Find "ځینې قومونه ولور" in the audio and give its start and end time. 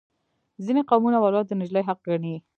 0.65-1.43